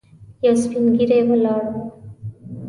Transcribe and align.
یو 0.45 0.55
سپين 0.63 0.83
ږيری 0.95 1.19
ولاړ 1.29 1.63
و. 1.69 1.73